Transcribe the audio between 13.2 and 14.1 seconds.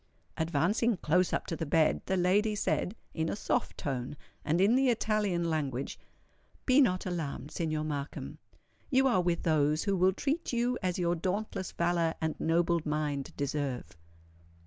deserve."